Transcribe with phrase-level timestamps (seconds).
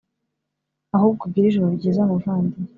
[0.95, 2.57] ahubwo ugire ijoro ryiza muvandi